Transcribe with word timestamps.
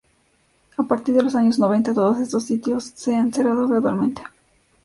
A 0.77 0.81
partir 0.83 1.13
de 1.13 1.21
los 1.21 1.35
años 1.35 1.59
noventa, 1.59 1.93
todos 1.93 2.17
esos 2.21 2.43
sitios 2.43 2.85
se 2.95 3.15
han 3.15 3.31
cerrado 3.31 3.67
gradualmente. 3.67 4.23